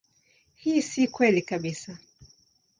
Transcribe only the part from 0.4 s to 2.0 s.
Hii si kweli kabisa.